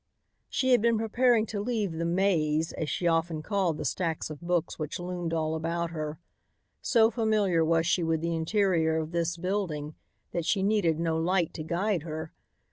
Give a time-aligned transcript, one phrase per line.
[0.49, 4.41] She had been preparing to leave the "maze," as she often called the stacks of
[4.41, 6.17] books which loomed all about her.
[6.81, 9.93] So familiar was she with the interior of this building
[10.31, 12.33] that she needed no light to guide her.